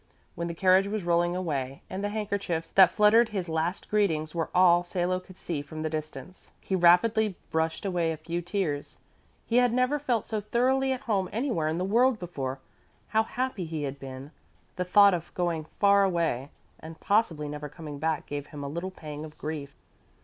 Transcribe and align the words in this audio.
When 0.33 0.47
the 0.47 0.55
carriage 0.55 0.87
was 0.87 1.03
rolling 1.03 1.35
away 1.35 1.83
and 1.87 2.03
the 2.03 2.09
handkerchiefs 2.09 2.71
that 2.71 2.89
fluttered 2.89 3.29
him 3.29 3.43
last 3.47 3.87
greetings 3.87 4.33
were 4.33 4.49
all 4.51 4.83
Salo 4.83 5.19
could 5.19 5.37
see 5.37 5.61
from 5.61 5.83
the 5.83 5.91
distance, 5.91 6.49
he 6.59 6.73
rapidly 6.75 7.35
brushed 7.51 7.85
away 7.85 8.11
a 8.11 8.17
few 8.17 8.41
tears. 8.41 8.97
He 9.45 9.57
had 9.57 9.71
never 9.71 9.99
felt 9.99 10.25
so 10.25 10.41
thoroughly 10.41 10.91
at 10.91 11.01
home 11.01 11.29
anywhere 11.31 11.67
in 11.67 11.77
the 11.77 11.85
world 11.85 12.17
before. 12.17 12.57
How 13.09 13.21
happy 13.21 13.65
he 13.65 13.83
had 13.83 13.99
been! 13.99 14.31
The 14.75 14.85
thought 14.85 15.13
of 15.13 15.31
going 15.35 15.65
far 15.79 16.03
away 16.03 16.49
and 16.79 16.99
possibly 16.99 17.47
never 17.47 17.69
coming 17.69 17.99
back 17.99 18.25
gave 18.25 18.47
him 18.47 18.63
a 18.63 18.67
little 18.69 18.89
pang 18.89 19.23
of 19.23 19.37
grief. 19.37 19.75